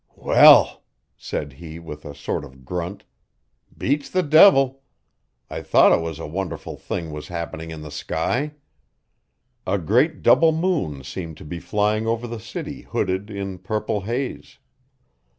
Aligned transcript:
'Well!' 0.15 0.81
said 1.15 1.53
he 1.53 1.77
with 1.77 2.05
a 2.05 2.15
sort 2.15 2.43
of 2.43 2.65
grunt. 2.65 3.03
'Beats 3.77 4.09
the 4.09 4.23
devil! 4.23 4.81
I 5.47 5.61
thought 5.61 5.91
it 5.91 6.01
was. 6.01 6.17
A 6.17 6.25
wonderful 6.25 6.75
thing 6.75 7.11
was 7.11 7.27
happening 7.27 7.69
in 7.69 7.83
the 7.83 7.91
sky. 7.91 8.55
A 9.67 9.77
great 9.77 10.23
double 10.23 10.53
moon 10.53 11.03
seemed 11.03 11.37
to 11.37 11.45
be 11.45 11.59
flying 11.59 12.07
over 12.07 12.25
the 12.25 12.39
city 12.39 12.81
hooded 12.81 13.29
in 13.29 13.59
purple 13.59 14.01
haze. 14.01 14.57